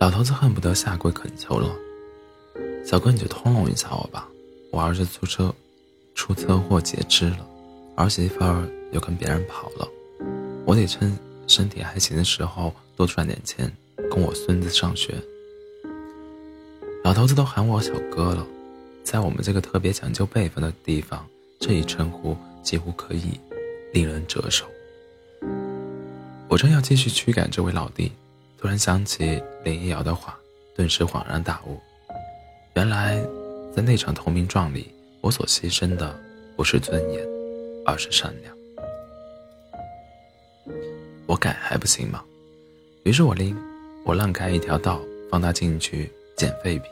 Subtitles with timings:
[0.00, 1.74] 老头子恨不得下跪恳求了
[2.84, 4.28] ：“小哥，你就通融一下我吧，
[4.70, 5.54] 我儿子出车
[6.14, 7.46] 出车祸截肢了，
[7.96, 9.88] 儿媳妇儿又跟别人跑了，
[10.66, 13.72] 我得趁身体还行的时候多赚点钱，
[14.10, 15.14] 供我孙子上学。”
[17.04, 18.46] 老头子都喊我小哥了，
[19.04, 21.24] 在我们这个特别讲究辈分的地方，
[21.60, 23.38] 这一称呼几乎可以
[23.92, 24.66] 令人折寿。
[26.48, 28.12] 我正要继续驱赶这位老弟，
[28.64, 30.38] 突然想起林一瑶的话，
[30.74, 31.78] 顿时恍然大悟。
[32.72, 33.22] 原来，
[33.76, 34.90] 在那场投名状里，
[35.20, 36.18] 我所牺牲的
[36.56, 37.22] 不是尊严，
[37.84, 38.56] 而是善良。
[41.26, 42.24] 我改还不行吗？
[43.02, 43.54] 于是我拎，
[44.02, 44.98] 我让开一条道，
[45.30, 46.90] 放他进去捡废品。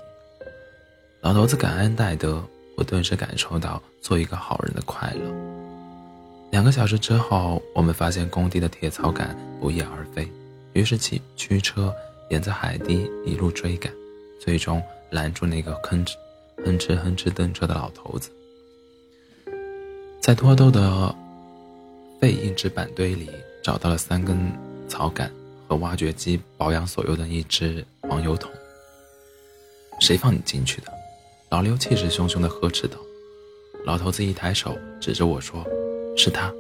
[1.23, 2.45] 老头子感恩戴德，
[2.77, 5.35] 我顿时感受到做一个好人的快乐。
[6.51, 10.31] 两个小时之后，我们发现工地的铁槽杆不翼而飞，
[10.73, 11.95] 于是骑驱车
[12.31, 13.93] 沿着海堤一路追赶，
[14.41, 16.15] 最终拦住那个吭哧
[16.65, 18.31] 哼哧哼哧蹬车的老头子。
[20.21, 21.15] 在拖豆的
[22.21, 23.29] 废硬纸板堆里
[23.63, 24.53] 找到了三根
[24.89, 25.31] 草杆
[25.69, 28.51] 和挖掘机保养所用的一只黄油桶。
[30.01, 30.93] 谁放你进去的？
[31.51, 32.97] 老刘气势汹汹地呵斥道。
[33.85, 35.65] 老头子一抬手指着我说。
[36.15, 36.53] 是他，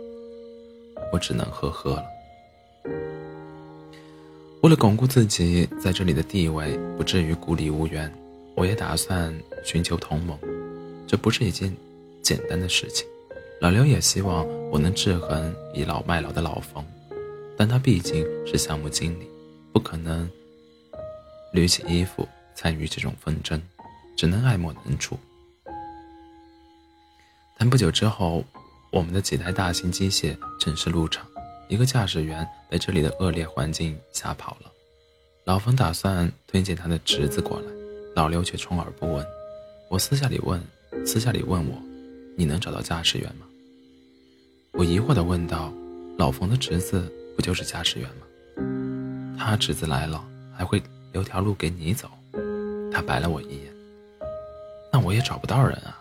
[1.13, 2.05] 我只能呵呵了。
[4.63, 8.09] 为了巩固自己在这里的地位，不至于孤立无援，
[8.55, 10.39] 我也打算寻求同盟。
[11.05, 11.75] 这不是一件
[12.23, 13.05] 简单的事情。
[13.61, 16.85] 老刘也希望我能制衡倚老卖老的老冯，
[17.57, 19.27] 但他毕竟是项目经理，
[19.73, 20.31] 不可能
[21.53, 23.61] 捋起衣服参与这种纷争，
[24.17, 25.19] 只能爱莫能助。
[27.59, 28.45] 但不久之后。
[28.93, 31.27] 我们的几台大型机械正式入场，
[31.69, 34.71] 一个驾驶员被这里的恶劣环境吓跑了。
[35.45, 37.67] 老冯打算推荐他的侄子过来，
[38.15, 39.27] 老刘却充耳不闻。
[39.89, 40.63] 我私下里问，
[41.05, 41.77] 私下里问我，
[42.37, 43.47] 你能找到驾驶员吗？
[44.73, 45.73] 我疑惑地问道
[46.17, 49.37] ：“老冯的侄子不就是驾驶员吗？
[49.39, 50.25] 他侄子来了
[50.57, 50.83] 还会
[51.13, 52.09] 留条路给你走？”
[52.93, 53.73] 他白了我一眼。
[54.93, 55.99] 那我也找不到人啊！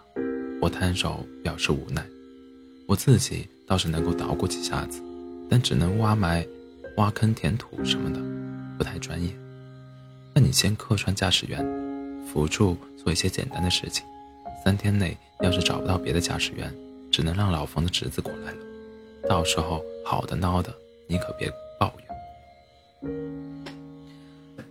[0.62, 2.06] 我摊手表示无奈。
[2.88, 5.02] 我自己倒是能够捣鼓几下子，
[5.52, 6.48] 但只能挖埋、
[6.96, 8.22] 挖坑填土什么的，
[8.78, 9.30] 不太专业。
[10.34, 11.62] 那你先客串驾驶员，
[12.26, 14.06] 辅助做一些简单的事情。
[14.64, 16.74] 三天内要是找不到别的驾驶员，
[17.12, 18.58] 只能让老冯的侄子过来了。
[19.28, 20.74] 到时候好的孬的，
[21.06, 21.94] 你可别抱
[23.02, 23.12] 怨。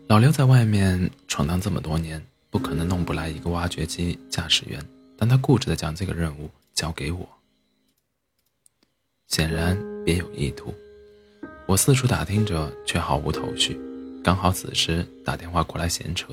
[0.06, 4.82] 老刘在外面闯荡这么多年，不可能弄不来一个挖掘机驾驶员，
[5.18, 7.28] 但他固执的将这个任务交给我。
[9.28, 10.74] 显然别有意图，
[11.66, 13.78] 我四处打听着，却毫无头绪。
[14.24, 16.28] 刚好此时打电话过来闲扯，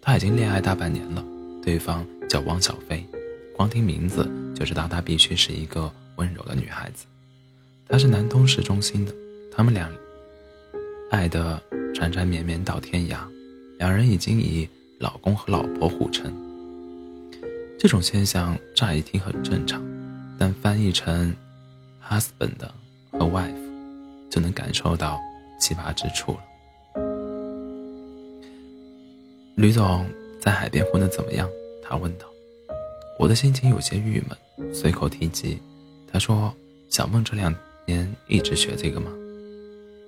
[0.00, 1.24] 他已经恋爱大半年了，
[1.62, 3.04] 对方叫汪小菲，
[3.56, 7.06] 光听名字就知道她必须是一个温柔的女孩子。
[7.88, 9.14] 她是南通市中心的，
[9.52, 9.90] 他们俩
[11.10, 11.62] 爱的
[11.94, 13.18] 缠缠绵绵到天涯，
[13.78, 16.32] 两人已经以老公和老婆互称。
[17.78, 19.82] 这种现象乍一听很正常，
[20.38, 21.34] 但翻译成……
[22.06, 22.70] husband 的
[23.24, 23.54] 和 wife，
[24.30, 25.18] 就能感受到
[25.58, 26.38] 奇葩之处了。
[29.56, 30.06] 吕总
[30.40, 31.48] 在海边混得怎么样？
[31.82, 32.26] 他问道。
[33.18, 35.58] 我的心情有些郁闷，随口提及。
[36.12, 36.52] 他说
[36.90, 37.54] ：“小梦这两
[37.86, 39.10] 年一直学这个吗？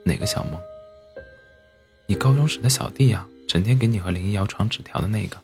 [0.04, 0.60] 哪个小梦？
[2.06, 5.37] 你高中时的小弟呀，整天给你和林一瑶传纸条的那个。”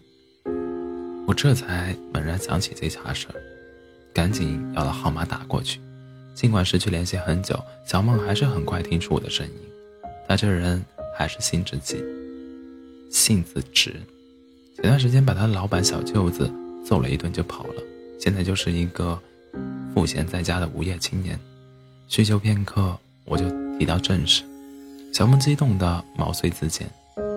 [1.26, 3.34] 我这才猛然想起这茬事儿，
[4.12, 5.80] 赶紧要了号码打过去。
[6.34, 9.52] 尽管失去联系很久，小梦还是很快听出我的声音。
[10.26, 10.82] 他这人
[11.16, 12.02] 还是性子急，
[13.10, 13.94] 性子直。
[14.76, 16.50] 前段时间把他的老板小舅子
[16.84, 17.82] 揍了一顿就跑了，
[18.18, 19.18] 现在就是一个
[19.94, 21.38] 赋闲在家的无业青年。
[22.08, 23.44] 叙旧片刻，我就
[23.78, 24.42] 提到正事。
[25.12, 26.88] 小梦激动的毛遂自荐：“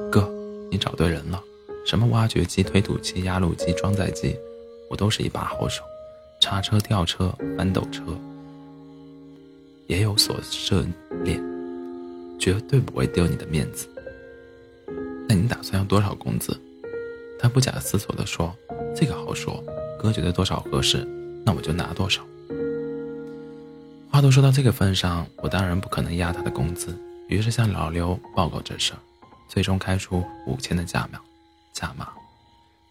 [0.09, 0.29] 哥，
[0.71, 1.41] 你找对人了，
[1.85, 4.35] 什么挖掘机、推土机、压路机、装载机，
[4.89, 5.83] 我都是一把好手。
[6.39, 8.01] 叉车、吊车、翻斗车。”
[9.87, 10.85] 也有所涉
[11.23, 11.39] 猎，
[12.39, 13.87] 绝对不会丢你的面子。
[15.27, 16.59] 那你打算要多少工资？
[17.39, 18.55] 他不假思索地说
[18.95, 19.63] ：“这个好说，
[19.99, 21.05] 哥觉得多少合适，
[21.45, 22.25] 那我就拿多少。”
[24.09, 26.97] 话都说到这个份上，我当然不可能压他的工资，
[27.27, 28.99] 于是向老刘报告这事儿，
[29.49, 31.19] 最终开出五千的价码。
[31.73, 32.09] 价码。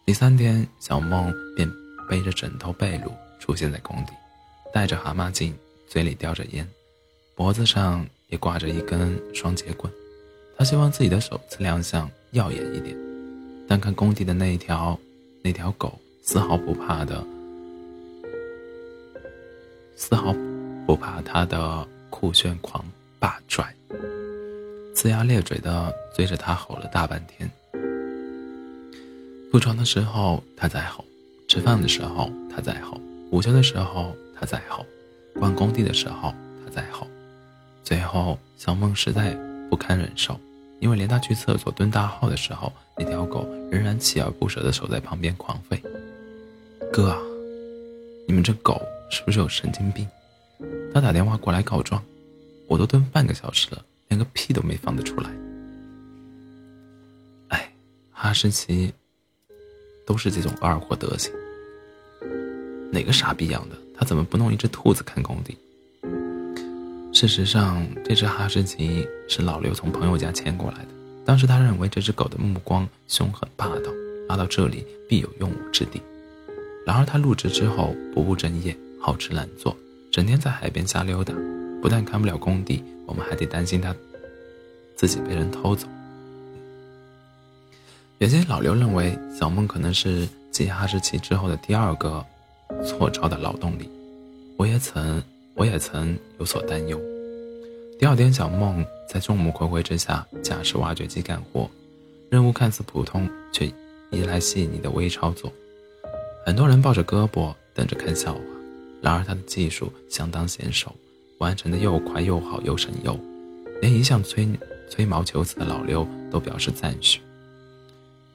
[0.05, 1.67] 第三天，小梦便
[2.07, 4.13] 背着枕头被褥出现在工地，
[4.71, 5.55] 戴着蛤蟆镜，
[5.87, 6.67] 嘴里叼着烟。
[7.35, 9.91] 脖子上也挂着一根双节棍，
[10.57, 12.95] 他希望自己的首次亮相耀眼一点。
[13.67, 14.97] 但看工地的那一条
[15.43, 17.21] 那条狗，丝毫不怕的，
[19.97, 20.33] 丝毫
[20.87, 22.85] 不怕他的酷炫狂
[23.19, 23.75] 霸拽，
[24.95, 27.51] 龇牙咧嘴的追着他吼了大半天。
[29.51, 31.03] 铺床的时候他在吼，
[31.49, 32.97] 吃饭的时候他在吼，
[33.31, 34.85] 午休的时候他在吼，
[35.33, 36.33] 逛工地的时候
[36.63, 37.05] 他在吼。
[37.85, 39.37] 最后，小梦实在
[39.69, 40.39] 不堪忍受，
[40.79, 45.79] 因为连他去厕所蹲大号的时候，那条狗仍然锲而不舍地守在旁边狂吠。
[46.91, 47.15] 哥，
[48.27, 50.07] 你们这狗是不是有神经病？
[50.91, 52.03] 他打电话过来告状，
[52.67, 55.29] 我都蹲半个小时了，连个屁都没放得出来。
[57.49, 57.71] 哎，
[58.11, 58.91] 哈士奇
[60.07, 61.31] 都是这种二货德行。
[62.91, 63.75] 哪个傻逼养的？
[63.95, 65.55] 他怎么不弄一只兔子看工地？
[67.15, 70.87] 事实上，这只哈士奇是老刘从朋友家牵过来的。
[71.23, 73.89] 当时他认为这只狗的目光凶狠霸道，
[74.27, 76.01] 拉到这里必有用武之地。
[76.85, 79.73] 然而他入职之后不务正业，好吃懒做，
[80.11, 81.33] 整天在海边瞎溜达，
[81.81, 83.95] 不但看不了工地，我们还得担心他
[84.97, 85.87] 自己被人偷走。
[88.17, 92.25] 原先老刘认为小梦可能是继哈士奇之后的第二个
[92.85, 93.89] 错招的劳动力，
[94.57, 95.23] 我也曾。
[95.55, 97.01] 我也曾有所担忧。
[97.97, 101.69] 第二天，小梦在众目睽睽之下驾驶挖掘机干活，
[102.29, 103.65] 任务看似普通，却
[104.11, 105.49] 依赖细腻的微操作。
[106.45, 108.41] 很多人抱着胳膊等着看笑话，
[109.01, 110.93] 然而他的技术相当娴熟，
[111.37, 113.17] 完成的又快又好又省油，
[113.81, 114.45] 连一向吹
[114.89, 117.21] 吹毛求疵的老刘都表示赞许。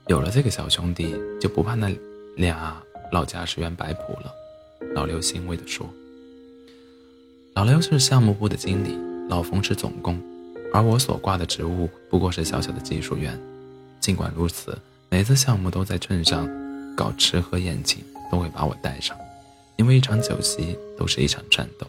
[0.06, 1.94] 有了这个小兄弟，就不怕那
[2.36, 2.82] 俩
[3.12, 4.32] 老驾驶员摆谱了。
[4.94, 5.86] 老刘欣慰地说。
[7.54, 8.96] 老刘是项目部的经理，
[9.28, 10.18] 老冯是总工，
[10.72, 13.38] 而我所挂的职务不过是小小的技术员。
[13.98, 16.48] 尽管如此，每次项目都在镇上
[16.96, 19.16] 搞吃喝宴请，都会把我带上，
[19.76, 21.86] 因为一场酒席都是一场战斗。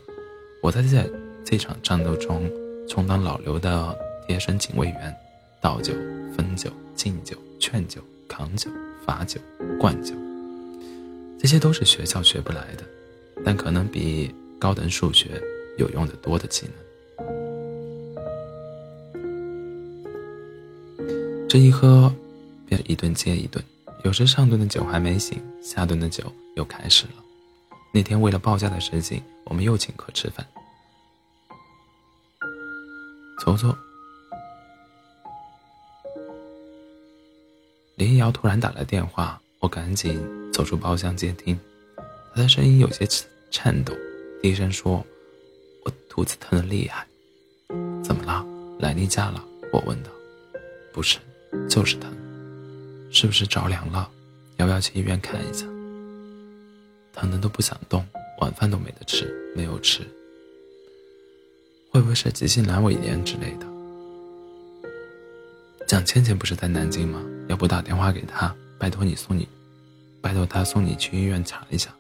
[0.64, 1.08] 我在这
[1.46, 2.50] 这场战斗中
[2.90, 3.96] 充当老刘的
[4.28, 5.16] 贴身警卫员，
[5.62, 5.94] 倒酒、
[6.36, 8.70] 分酒、敬酒、劝酒、扛酒、
[9.06, 9.40] 罚酒、
[9.80, 10.16] 灌酒，
[11.40, 12.84] 这些都是学校学不来的，
[13.46, 14.34] 但可能比。
[14.62, 15.42] 高等数学
[15.80, 16.76] 有用的多的技能，
[21.50, 22.14] 这一喝
[22.68, 23.60] 便一顿接一顿，
[24.04, 27.14] 有时上顿的酒还没醒，下顿的酒又开始了。
[27.92, 30.46] 那天为了报价的事情，我们又请客吃饭。
[33.40, 33.76] 搓搓，
[37.96, 40.22] 林瑶突然打来电话，我赶紧
[40.54, 41.60] 走出包厢接听，
[42.36, 43.08] 她的声音有些
[43.50, 43.92] 颤抖。
[44.42, 45.06] 低声说
[45.86, 47.06] ：“我肚子疼得厉害，
[48.04, 48.44] 怎么了？
[48.80, 50.10] 来例假了？”我问道。
[50.92, 51.20] “不是，
[51.70, 52.12] 就是疼。
[53.12, 54.10] 是不是着凉了？
[54.58, 55.66] 要不要去医院看一下？”
[57.14, 58.04] 疼的都不想动，
[58.40, 60.02] 晚饭都没得吃，没有吃。
[61.92, 63.68] 会不会是急性阑尾炎之类的？
[65.88, 67.22] 蒋倩倩不是在南京吗？
[67.48, 69.48] 要不打电话给她，拜托你送你，
[70.20, 71.94] 拜托她送你去医院查一下。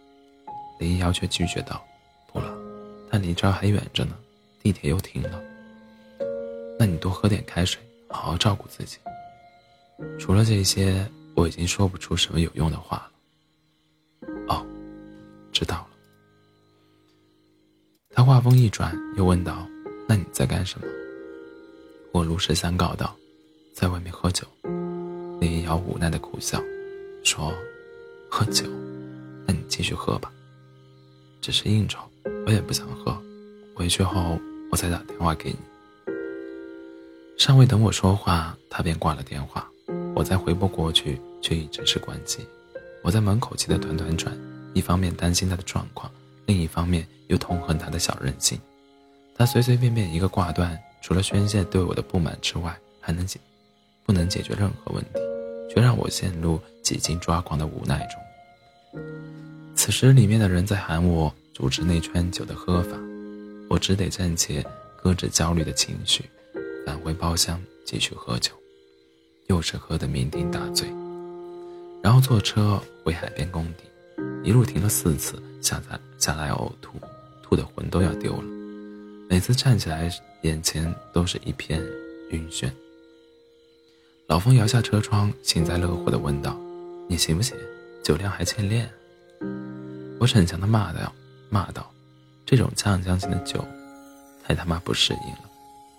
[0.79, 1.85] 林瑶却拒绝道。
[3.11, 4.15] 但离这儿还远着呢，
[4.63, 5.43] 地铁又停了。
[6.79, 8.97] 那你多喝点开水，好好照顾自己。
[10.17, 14.27] 除了这些，我已经说不出什么有用的话了。
[14.47, 14.65] 哦，
[15.51, 15.87] 知道了。
[18.13, 19.67] 他话锋一转，又问道
[20.07, 20.87] ：“那你在干什么？”
[22.13, 23.15] 我如实相告道
[23.75, 24.47] ：“在外面喝酒。”
[25.39, 26.61] 林瑶无奈的苦笑，
[27.23, 27.53] 说
[28.29, 28.65] ：“喝酒？
[29.45, 30.31] 那你继续喝吧，
[31.41, 31.99] 只是应酬。”
[32.45, 33.17] 我也不想喝，
[33.75, 34.37] 回去后
[34.71, 35.57] 我再打电话给你。
[37.37, 39.67] 尚未等我说话，他便挂了电话。
[40.13, 42.39] 我再回拨过去，却一直是关机。
[43.03, 44.37] 我在门口气得团团转，
[44.73, 46.11] 一方面担心他的状况，
[46.45, 48.59] 另一方面又痛恨他的小任性。
[49.35, 53.39] 他随随便便一个挂断，除了宣泄对我的不满之外，还能解，
[54.05, 55.19] 不能解决任何问题，
[55.73, 59.01] 却让我陷入几近抓狂的无奈中。
[59.75, 61.33] 此时，里面的人在喊我。
[61.61, 62.97] 阻止那串酒的喝法，
[63.69, 64.65] 我只得暂且
[64.99, 66.25] 搁置焦虑的情绪，
[66.87, 68.51] 返回包厢继续喝酒，
[69.45, 70.87] 又是喝得酩酊大醉，
[72.01, 73.83] 然后坐车回海边工地，
[74.43, 76.93] 一路停了四次，下来下来呕吐，
[77.43, 78.43] 吐的魂都要丢了。
[79.29, 80.09] 每次站起来，
[80.41, 81.79] 眼前都是一片
[82.31, 82.71] 晕眩。
[84.25, 86.59] 老冯摇下车窗，幸灾乐祸地问道
[87.07, 87.55] ：“你行不行？
[88.03, 88.89] 酒量还欠练？”
[90.19, 91.13] 我逞强地骂道。
[91.51, 91.91] 骂道
[92.47, 93.63] ：“这种酱香型的酒，
[94.43, 95.41] 太他妈不适应了，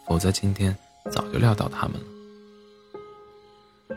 [0.09, 0.77] 否则今天
[1.11, 3.97] 早就撂倒他们了。”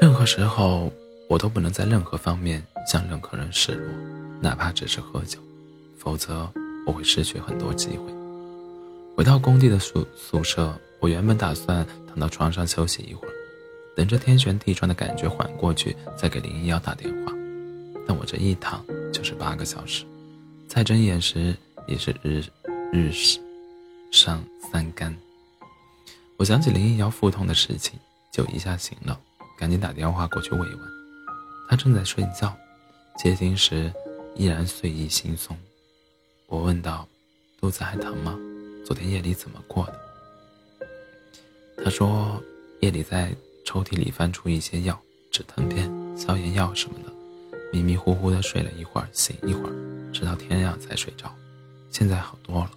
[0.00, 0.90] 任何时候，
[1.28, 3.88] 我都不能在任何方面向任何人示弱，
[4.40, 5.38] 哪怕只是喝酒，
[5.98, 6.50] 否则
[6.86, 8.10] 我会失去很多机会。
[9.14, 13.32] 回到工地的宿宿舍，我原本打算躺到床上休息一会儿，
[13.94, 17.32] 等着天旋地转的感觉缓过去，再给林一瑶打电话。
[18.06, 20.04] 但我这一躺就是八个小时，
[20.76, 21.56] 再睁眼时
[21.86, 22.44] 也是日
[22.92, 23.10] 日
[24.12, 25.16] 上三竿。
[26.36, 27.98] 我想起林一瑶腹痛的事情，
[28.30, 29.18] 就一下醒了，
[29.58, 30.80] 赶紧打电话过去慰问。
[31.66, 32.54] 她正在睡觉，
[33.16, 33.90] 接听时
[34.34, 35.52] 依然睡意惺忪。
[36.46, 37.08] 我问道
[37.58, 38.38] ：“肚子还疼吗？
[38.84, 39.98] 昨天夜里怎么过的？”
[41.82, 42.38] 她说
[42.80, 47.10] ：“夜里在抽屉里翻出一些药，止疼片、消炎药什么的，
[47.72, 49.72] 迷迷糊糊的睡了一会儿，醒一会儿，
[50.16, 51.30] 直到天亮才睡着。
[51.90, 52.70] 现在好多了，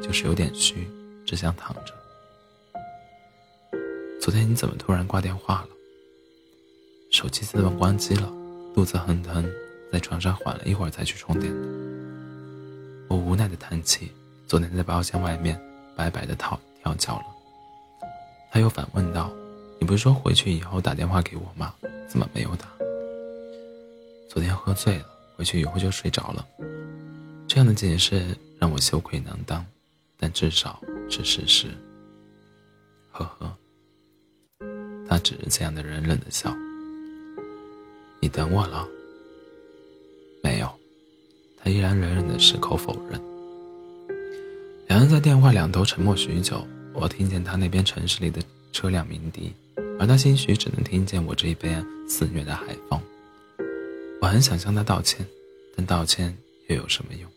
[0.00, 0.88] 就是有点虚，
[1.26, 1.92] 只想躺着。”
[4.22, 5.68] 昨天你怎么突然挂电话了？
[7.10, 8.32] 手机自动关机了，
[8.72, 9.44] 肚子很疼，
[9.92, 11.68] 在床上缓了一会儿才去充电的。
[13.08, 14.12] 我无奈的叹气，
[14.46, 15.60] 昨天在包厢外面
[15.96, 17.24] 白白的跳跳脚了。
[18.52, 19.32] 他又反问道
[19.80, 21.74] ：“你不是说回去以后打电话给我吗？
[22.08, 22.68] 怎么没有打？”
[24.30, 25.04] 昨天喝醉了，
[25.36, 26.46] 回去以后就睡着了。
[27.56, 28.22] 这样的解释
[28.58, 29.64] 让我羞愧难当，
[30.18, 31.68] 但至少是事实。
[33.10, 33.56] 呵呵。
[35.08, 36.54] 他只是这样的冷冷的笑。
[38.20, 38.86] 你等我了？
[40.42, 40.70] 没有，
[41.56, 43.18] 他依然冷冷的矢口否认。
[44.88, 49.54] 两人在电话两头沉默许久，我听见他那边城市里的车辆鸣笛，
[49.98, 53.00] 而他兴许只能听见我这一边肆虐的海风。
[54.20, 55.26] 我很想向他道歉，
[55.74, 56.36] 但道歉
[56.68, 57.30] 又有什么用？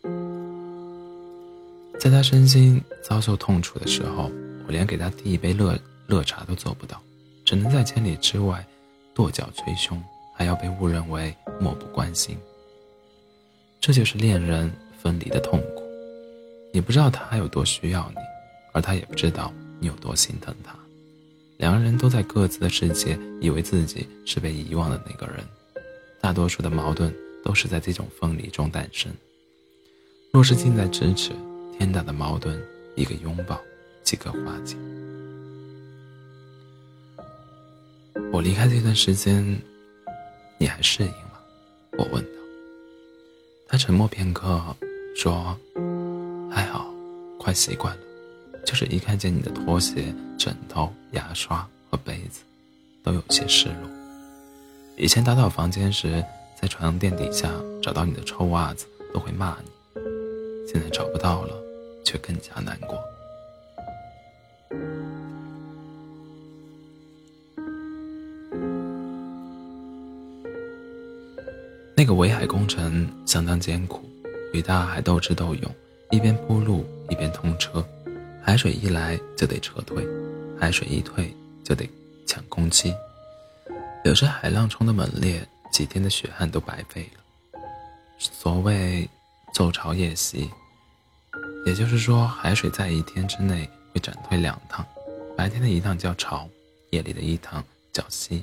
[2.00, 4.32] 在他身心遭受痛楚的时候，
[4.66, 6.98] 我连给他递一杯热热茶都做不到。
[7.44, 8.66] 只能在千里之外
[9.14, 10.02] 跺脚捶胸，
[10.34, 12.38] 还要被误认为漠不关心。
[13.82, 15.82] 这就是恋人分离的痛苦。
[16.72, 18.16] 你不知道他有多需要你，
[18.72, 20.74] 而他也不知道你有多心疼他。
[21.58, 25.44] 两个人都在各自的世界，以为自己是被遗忘的那个人。
[26.18, 27.14] 大多数的矛盾
[27.44, 29.12] 都是在这种分离中诞生。
[30.32, 31.32] 若是近在咫尺，
[31.80, 32.62] 天大的矛盾，
[32.94, 33.58] 一个拥抱
[34.04, 34.76] 即可化解。
[38.30, 39.42] 我离开这段时间，
[40.58, 41.40] 你还适应吗？
[41.92, 42.30] 我问道。
[43.66, 44.76] 他沉默片刻，
[45.16, 45.58] 说
[46.52, 46.92] ：“还好，
[47.38, 48.02] 快习惯了。
[48.66, 52.40] 就是一看见你的拖鞋、枕头、牙刷和杯子，
[53.02, 53.90] 都有些失落。
[54.98, 56.22] 以前打扫房间时，
[56.60, 57.50] 在床垫底下
[57.82, 58.84] 找到你的臭袜子，
[59.14, 59.70] 都会骂你。
[60.70, 61.56] 现在找不到了，
[62.10, 62.98] 却更加难过。”
[71.94, 74.02] 那个围海工程相当艰苦，
[74.52, 75.70] 与大海斗智斗勇，
[76.10, 77.86] 一边铺路一边通车。
[78.42, 80.04] 海水一来就得撤退，
[80.58, 81.88] 海水一退就得
[82.26, 82.92] 抢攻击。
[84.02, 87.20] 有时海浪冲得猛烈，几天的血汗都白费了。
[88.18, 89.06] 所谓
[89.54, 90.50] 昼潮夜袭，
[91.66, 94.84] 也就是说，海水在一天之内会涨退两趟，
[95.36, 96.48] 白天的一趟叫潮，
[96.90, 97.62] 夜里的一趟
[97.92, 98.42] 叫汐。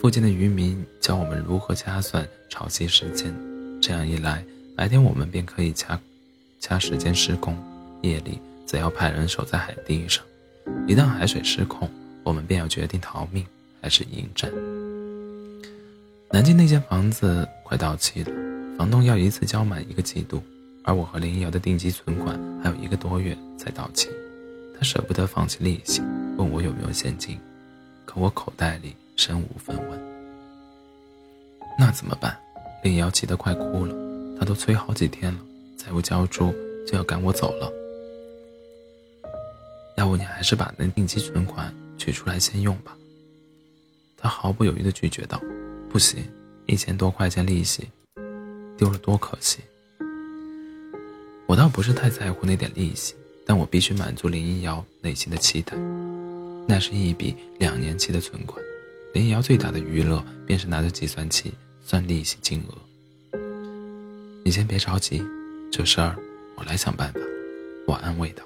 [0.00, 3.34] 附近的渔民教我们如何掐算潮汐时间，
[3.80, 4.44] 这样一来，
[4.76, 6.00] 白天我们便可以掐
[6.60, 7.56] 掐时间施工，
[8.02, 10.24] 夜里则要派人守在海堤上。
[10.86, 11.90] 一旦海水失控，
[12.22, 13.44] 我们便要决定逃命
[13.80, 14.50] 还是迎战。
[16.30, 18.32] 南京那间房子快到期了，
[18.78, 20.42] 房东要一次交满一个季度，
[20.84, 24.08] 而我和林瑶的定期存款还有一个多月才到期，
[24.76, 26.02] 他舍不得放弃利息，
[26.36, 27.38] 问我有没有现金，
[28.04, 28.94] 可我口袋里。
[29.14, 30.00] 身无分文，
[31.78, 32.36] 那怎么办？
[32.82, 33.94] 林瑶气得快哭了，
[34.38, 35.38] 他都催好几天了，
[35.76, 36.52] 再不交出
[36.86, 37.70] 就要赶我走了。
[39.98, 42.96] 要不你还是把那定期存款取出来先用吧。
[44.16, 45.38] 他毫不犹豫地拒绝道
[45.90, 46.24] ：“不行，
[46.64, 47.86] 一千多块钱利息，
[48.78, 49.58] 丢了多可惜。”
[51.52, 55.76] 我倒不是太在乎那点利息，但我必须满足林一瑶内心的期待，
[56.66, 58.58] 那是一笔两年期的存款。
[59.12, 61.52] 林一瑶最大的娱乐便是拿着计算器
[61.84, 63.38] 算利息金额。
[64.42, 65.22] 你先别着急，
[65.70, 66.16] 这事儿
[66.56, 67.20] 我来想办法。
[67.86, 68.42] 我安慰道。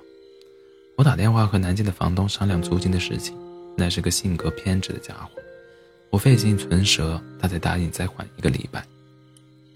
[0.96, 3.38] 我打电话和南京的房东商量租金的事情，
[3.76, 5.30] 那是个性格偏执的家伙。
[6.10, 8.84] 我费尽唇舌，他才答应再缓一个礼拜。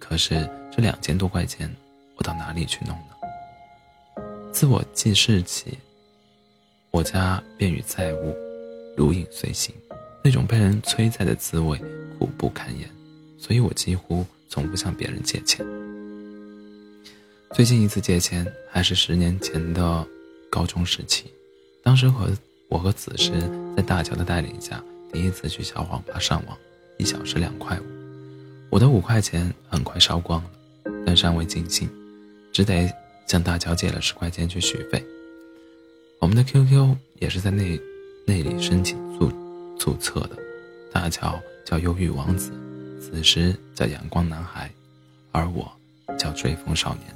[0.00, 1.72] 可是这两千多块钱，
[2.16, 2.98] 我到哪里去弄？
[4.60, 5.78] 自我记事起，
[6.90, 8.36] 我家便与债务
[8.94, 9.74] 如影随形。
[10.22, 11.80] 那种被人催债的滋味
[12.18, 12.86] 苦不堪言，
[13.38, 15.64] 所以我几乎从不向别人借钱。
[17.54, 20.06] 最近一次借钱还是十年前的
[20.50, 21.32] 高中时期，
[21.82, 22.30] 当时和
[22.68, 23.32] 我和子时
[23.74, 26.54] 在大乔的带领下第一次去小网吧上网，
[26.98, 27.84] 一小时两块五，
[28.68, 30.50] 我的五块钱很快烧光了，
[31.06, 31.88] 但尚未尽兴，
[32.52, 32.92] 只得
[33.30, 35.06] 向大乔借了十块钱去续费。
[36.18, 37.80] 我们的 QQ 也是在那
[38.26, 39.30] 那里申请注
[39.78, 40.36] 注册的，
[40.92, 42.50] 大乔叫忧郁王子，
[43.00, 44.68] 此时叫阳光男孩，
[45.30, 45.70] 而我
[46.18, 47.06] 叫追风少年。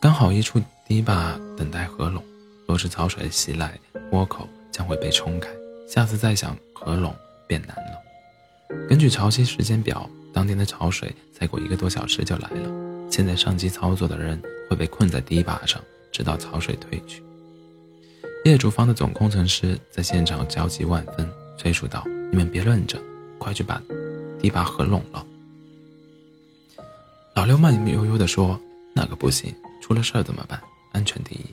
[0.00, 2.20] 刚好一处堤坝等待合拢，
[2.66, 3.78] 若是潮水袭来，
[4.10, 5.48] 豁口将会被冲开，
[5.88, 7.14] 下次再想合拢
[7.46, 8.88] 便难了。
[8.88, 12.79] 根据潮汐时间表，当天的潮水再过一个多小时就来了。
[13.10, 17.22] 现在上机操作的人会被困在堤坝上，直到潮水退去。
[18.44, 22.98] 业主方的总工程师在现场焦急万分，催促道：“你们别愣着，
[23.38, 23.82] 快去把
[24.40, 25.26] 堤坝合拢了。”
[27.34, 28.58] 老刘慢悠悠地说
[28.94, 30.62] ：“那可不行。”出了事儿怎么办？
[30.92, 31.44] 安全第一。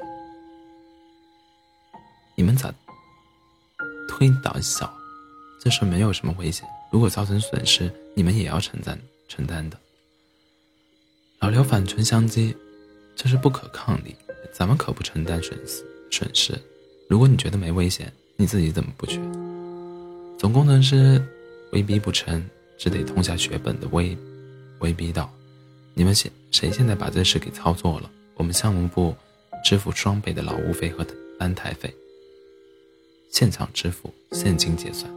[2.36, 2.74] 你们咋
[4.08, 4.94] 推倒小？
[5.60, 6.68] 这事没有什么危险。
[6.92, 8.98] 如果造成损失，你们也要承担
[9.28, 9.78] 承担的。
[11.40, 12.54] 老刘反唇相讥
[13.16, 14.16] ：“这是不可抗力，
[14.52, 16.60] 咱们可不承担损失损失。
[17.08, 19.20] 如果你觉得没危险，你自己怎么不去？”
[20.38, 21.24] 总工程师
[21.72, 22.44] 威逼不成，
[22.78, 24.18] 只得痛下血本的威
[24.80, 25.32] 威逼道
[25.94, 29.16] ：“你们现谁现在把这事给操作了？”我们项目部
[29.64, 31.06] 支付双倍的劳务费和
[31.40, 31.92] 安台费，
[33.32, 35.12] 现场支付，现金结算。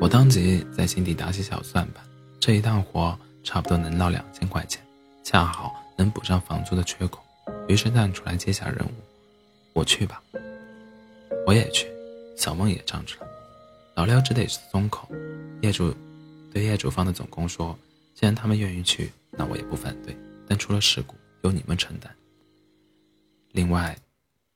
[0.00, 2.04] 我当即在心底打起小算盘，
[2.40, 4.82] 这一趟活差不多能捞两千块钱，
[5.22, 7.22] 恰好能补上房租的缺口。
[7.68, 8.90] 于是站出来接下任务，
[9.74, 10.22] 我去吧。
[11.46, 11.86] 我也去，
[12.38, 13.28] 小梦也站出来。
[13.94, 15.06] 老廖只得松口。
[15.60, 15.94] 业主
[16.50, 17.78] 对业主方的总工说
[18.16, 20.16] ：“既然他们愿意去。”那我也不反对，
[20.48, 22.12] 但出了事故由你们承担。
[23.52, 23.96] 另外，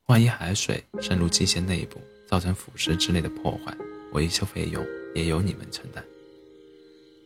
[0.07, 3.75] 万一海水渗入机械内部，造成腐蚀之类的破坏，
[4.11, 6.03] 维修费用也由你们承担。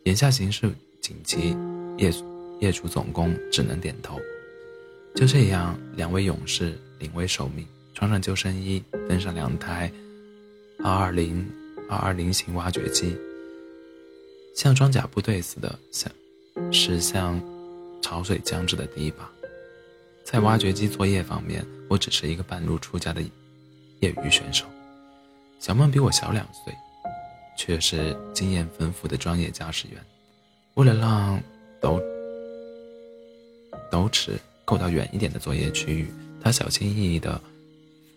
[0.03, 1.55] 眼下形势紧急，
[1.97, 2.11] 业
[2.59, 4.19] 业主总工只能点头。
[5.15, 9.91] 就这样，两位勇士临危受命，穿上救生衣，登上两台
[10.83, 11.47] 二二零
[11.89, 13.15] 二二零型挖掘机，
[14.55, 16.11] 像装甲部队似的向。
[16.73, 17.41] 驶向
[18.01, 19.29] 潮水将至的堤坝。
[20.25, 23.21] 在挖掘机作业方面，我只是一个半路出家的
[24.01, 24.65] 业余选手。
[25.59, 26.73] 小梦比我小两岁，
[27.59, 30.01] 却是经验丰富的专业驾驶员。
[30.75, 31.37] 为了让
[31.81, 32.01] 斗
[33.91, 36.07] 斗尺够到远一点的作业区域，
[36.41, 37.39] 他小心翼翼地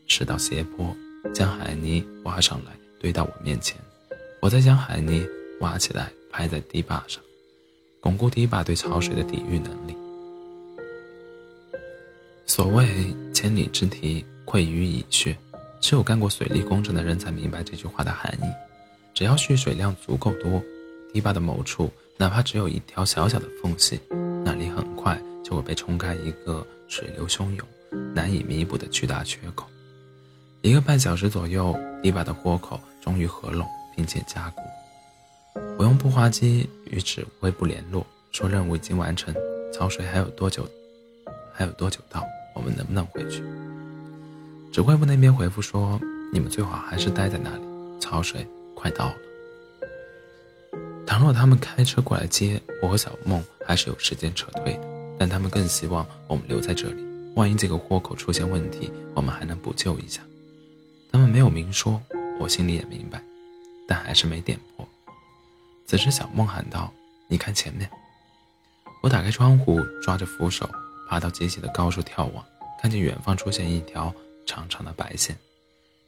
[0.07, 0.97] 驶到斜坡，
[1.35, 3.77] 将海泥挖上来堆到我面前。
[4.41, 5.27] 我再将海泥
[5.59, 7.21] 挖起来拍在堤坝上。
[8.01, 9.97] 巩固堤坝对潮水的抵御能力。
[12.47, 15.37] 所谓“千里之堤，溃于蚁穴”，
[15.83, 18.72] 只有干过水利工程的人才明白这句话的含义。
[19.23, 20.61] 只要蓄水量足够多，
[21.13, 24.01] 堤坝的某处哪怕只有一条小小的缝隙，
[24.45, 27.65] 那里很快就会被冲开一个水流汹涌、
[28.13, 29.65] 难以弥补的巨大缺口。
[30.61, 34.63] 一个半小时左右，堤坝的豁口终于合拢并且加固。
[35.79, 39.33] 我用步话机与指挥部联络，说任务已经完成，
[39.73, 40.69] 潮水还有多久？
[41.53, 42.27] 还有多久到？
[42.57, 43.41] 我们能不能回去？
[44.73, 46.01] 指挥部那边回复说，
[46.33, 47.63] 你们最好还是待在那里，
[48.01, 48.45] 潮水
[48.83, 49.17] 快到了。
[51.07, 54.79] 倘若他们开车过来接我和小梦，还是有时间撤退，
[55.19, 60.21] 但他们更希望我们留在这里，万一这个豁口出现问题，我们还能补救一下。
[61.13, 62.03] 他们没有明说，
[62.41, 63.23] 我心里也明白，
[63.87, 64.87] 但还是没点破。
[65.87, 66.93] 此时，小梦喊道
[67.29, 67.89] ：“你看前面！”
[69.03, 70.69] 我打开窗户，抓着扶手，
[71.09, 72.45] 爬到机器的高处眺望，
[72.81, 74.13] 看见远方出现一条
[74.47, 75.37] 长长的白线。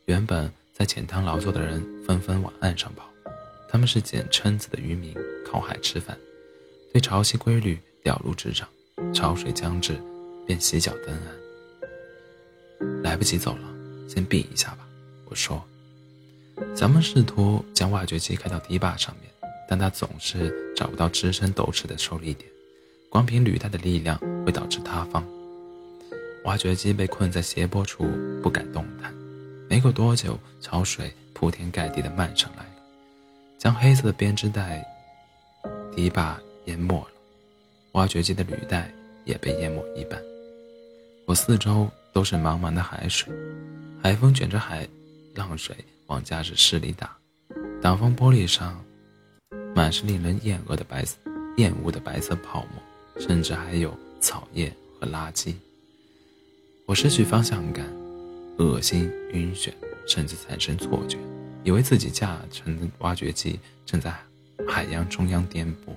[0.06, 3.08] 原本在浅滩劳作的人纷纷往岸上跑，
[3.68, 5.14] 他们是捡蛏子的渔民，
[5.46, 6.18] 靠海吃饭，
[6.92, 8.68] 对潮汐规律了如指掌。
[9.12, 9.96] 潮水将至，
[10.44, 13.02] 便洗脚登岸。
[13.04, 13.68] 来不及走了，
[14.08, 14.87] 先避一下吧。
[15.26, 15.64] 我说。
[16.74, 19.30] 咱们试图将挖掘机开到堤坝上面。
[19.66, 22.50] 但它总是找不到支撑斗尺的受力点，
[23.08, 25.24] 光凭履带的力量会导致塌方。
[26.44, 28.04] 挖掘机被困在斜坡处，
[28.42, 29.23] 不敢动弹。
[29.74, 32.70] 没过多久，潮水铺天盖地地漫上来了，
[33.58, 34.87] 将黑色的编织袋
[35.96, 37.08] 堤坝淹没了，
[37.94, 38.88] 挖掘机的履带
[39.24, 40.16] 也被淹没一半。
[41.26, 43.34] 我四周都是茫茫的海水，
[44.00, 44.87] 海风卷着海
[45.34, 45.74] 浪水
[46.06, 47.16] 往驾驶室里打，
[47.82, 48.80] 挡风玻璃上
[49.74, 51.16] 满是令人厌恶的白色、
[51.56, 55.52] 厌恶的白色泡沫，甚至还有草叶和垃圾。
[56.87, 57.84] 我失去方向感，
[58.58, 59.72] 恶心、晕眩，
[60.06, 61.18] 甚至产生错觉，
[61.64, 64.14] 以为自己驾乘的挖掘机正在
[64.68, 65.94] 海洋中央颠簸。